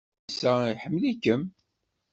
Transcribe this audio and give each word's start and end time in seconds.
Ɛisa 0.27 0.51
iḥemmel-iken. 0.71 1.41